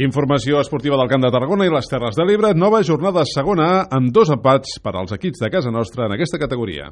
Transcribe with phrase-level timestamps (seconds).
[0.00, 2.54] Informació esportiva del Camp de Tarragona i les Terres de l'Ebre.
[2.56, 6.40] Nova jornada segona A amb dos empats per als equips de casa nostra en aquesta
[6.40, 6.86] categoria.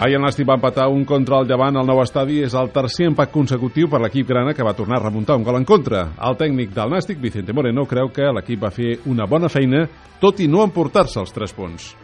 [0.00, 2.42] Ahir el Nàstic va empatar un contra el Llevant al nou estadi.
[2.44, 5.56] És el tercer empat consecutiu per l'equip grana que va tornar a remuntar un gol
[5.56, 6.10] en contra.
[6.20, 9.86] El tècnic del Nàstic, Vicente Moreno, creu que l'equip va fer una bona feina,
[10.20, 11.94] tot i no emportar-se els tres punts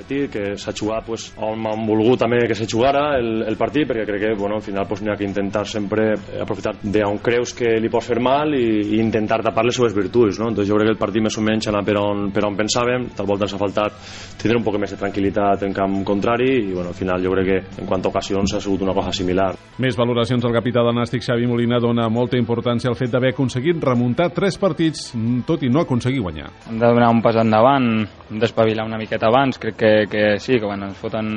[0.00, 3.86] competir, que s'ha jugat pues, on hem volgut també que se jugara el, el partit,
[3.88, 7.52] perquè crec que bueno, al final pues, n'hi ha que intentar sempre aprofitar d'on creus
[7.54, 10.40] que li pots fer mal i, i intentar tapar les seves virtuts.
[10.40, 10.50] No?
[10.50, 13.10] Entonces, jo crec que el partit més o menys anava per on, per on pensàvem,
[13.16, 13.98] tal volta ens ha faltat
[14.40, 17.50] tindre un poc més de tranquil·litat en camp contrari i bueno, al final jo crec
[17.50, 19.52] que en quant a ocasions ha sigut una cosa similar.
[19.80, 23.82] Més valoracions al capità del Nàstic, Xavi Molina, dona molta importància al fet d'haver aconseguit
[23.84, 25.10] remuntar tres partits,
[25.48, 26.50] tot i no aconseguir guanyar.
[26.68, 27.90] Hem de donar un pas endavant,
[28.30, 31.28] d'espavilar una miqueta abans, crec que que sí, que bueno, ens foten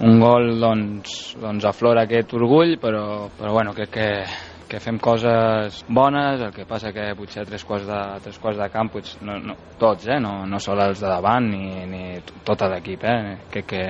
[0.00, 4.08] un gol doncs, doncs aflora aquest orgull, però, però bueno, crec que,
[4.72, 8.68] que fem coses bones, el que passa que potser tres quarts de, tres quarts de
[8.72, 10.16] camp, potser, no, no, tots, eh?
[10.16, 12.02] no, no sol els de davant ni, ni
[12.46, 13.36] tot l'equip, eh?
[13.52, 13.84] crec que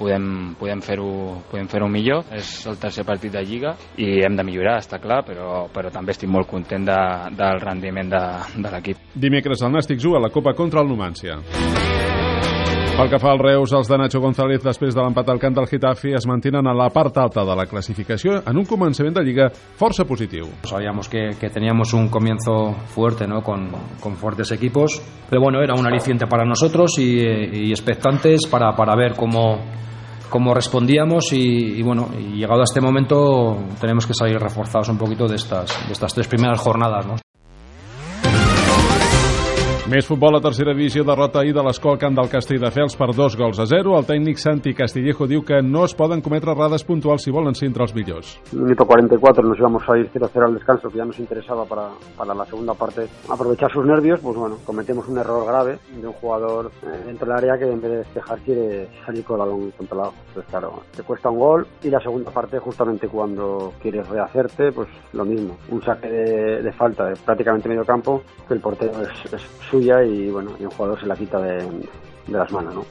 [0.00, 1.12] podem, podem fer-ho
[1.50, 5.20] podem fer millor, és el tercer partit de Lliga i hem de millorar, està clar,
[5.28, 7.00] però, però també estic molt content de,
[7.36, 9.08] del rendiment de, de l'equip.
[9.12, 11.42] Dimecres el Nàstic juga a la Copa contra el Numància.
[12.92, 15.66] Pel que fa al Reus, els de Nacho González, després de l'empat al camp del
[15.66, 19.46] Getafe, es mantenen a la part alta de la clasificació en un començament de Lliga
[19.80, 20.50] força positiu.
[20.68, 23.40] Sabíamos que, que teníamos un comienzo fuerte, ¿no?
[23.42, 28.76] Con, con fuertes equipos, pero bueno, era un aliciente para nosotros y, y expectantes para,
[28.76, 29.58] para ver cómo,
[30.28, 34.98] cómo respondíamos y, y, bueno, y llegado a este momento tenemos que salir reforzados un
[34.98, 37.06] poquito de estas, de estas tres primeras jornadas.
[37.06, 37.21] ¿no?
[39.92, 43.58] Més futbol a tercera divisió, derrota ahir de l'Escola Camp del Castelldefels per dos gols
[43.60, 43.92] a zero.
[43.98, 47.66] El tècnic Santi Castillejo diu que no es poden cometre errades puntuals si volen ser
[47.68, 48.30] entre els millors.
[48.54, 52.32] Minuto 44 nos íbamos a ir 0-0 al descanso, que ya nos interesaba para, para
[52.32, 56.72] la segunda parte aprovechar sus nervios, pues bueno, cometemos un error grave de un jugador
[56.84, 60.14] eh, dentro del área que en vez de despejar quiere salir con el balón controlado.
[60.32, 64.88] Pues claro, te cuesta un gol y la segunda parte justamente cuando quieres rehacerte, pues
[65.12, 65.58] lo mismo.
[65.68, 69.81] Un saque de, de falta de prácticamente medio campo, que el portero es, es suyo
[69.84, 71.58] y bueno, y un jugador se la quita de,
[72.26, 72.84] de las manos, ¿no?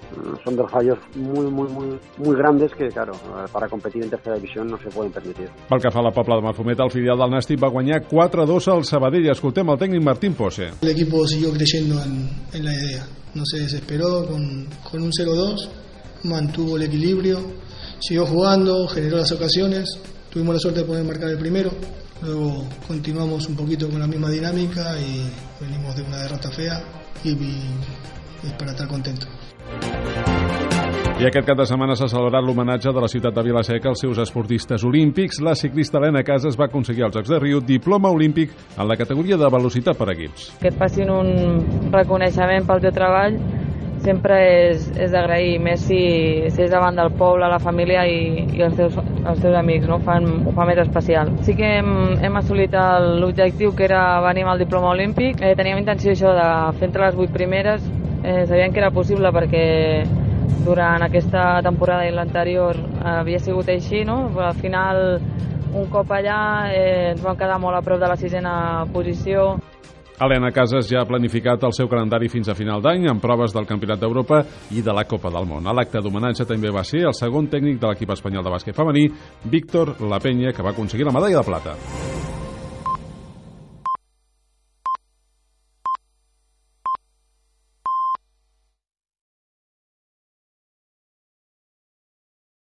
[0.43, 3.13] Son dos fallos muy, muy, muy, muy grandes que, claro,
[3.51, 5.49] para competir en tercera división no se pueden permitir.
[5.69, 8.67] Pel que fa a la Pobla de Mafumet, el filial del Nàstic va guanyar 4-2
[8.73, 9.29] al Sabadell.
[9.31, 10.71] Escoltem el tècnic Martín Pose.
[10.81, 13.05] El equipo siguió creyendo en, en la idea.
[13.33, 15.69] No se desesperó con, con un 0-2,
[16.25, 17.39] mantuvo el equilibrio,
[17.99, 20.01] siguió jugando, generó las ocasiones.
[20.29, 21.71] Tuvimos la suerte de poder marcar el primero,
[22.21, 26.83] Luego continuamos un poquito con la misma dinámica y venimos de una derrota fea
[27.23, 27.71] y, y
[28.43, 29.25] es para estar contento.
[31.21, 34.17] I aquest cap de setmana s'ha celebrat l'homenatge de la ciutat de Vilaseca als seus
[34.17, 35.37] esportistes olímpics.
[35.45, 39.37] La ciclista Helena Casas va aconseguir als Jocs de Riu diploma olímpic en la categoria
[39.37, 40.47] de velocitat per equips.
[40.57, 41.29] Que et facin un
[41.93, 43.37] reconeixement pel teu treball
[44.05, 44.37] sempre
[44.71, 46.01] és, és d'agrair, més si,
[46.51, 49.99] si és davant del poble, la família i, i els, teus, els teus amics, no?
[50.05, 51.31] Fan, ho fa més especial.
[51.45, 51.91] Sí que hem,
[52.23, 52.75] hem assolit
[53.21, 55.41] l'objectiu que era venir amb el diploma olímpic.
[55.41, 57.85] Eh, teníem intenció això de fer entre les vuit primeres,
[58.23, 59.65] eh, sabíem que era possible perquè
[60.65, 64.27] durant aquesta temporada i l'anterior havia sigut així, no?
[64.33, 65.19] però al final
[65.73, 68.53] un cop allà eh, ens vam quedar molt a prop de la sisena
[68.93, 69.55] posició.
[70.21, 73.65] Helena Casas ja ha planificat el seu calendari fins a final d'any amb proves del
[73.65, 75.65] Campionat d'Europa i de la Copa del Món.
[75.65, 79.07] A l'acte d'homenatge també va ser el segon tècnic de l'equip espanyol de bàsquet femení,
[79.49, 82.20] Víctor La Peña, que va aconseguir la medalla de plata.